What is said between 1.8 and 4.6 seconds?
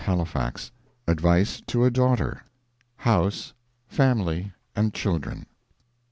a Daughter. HOUSE, FAMILY,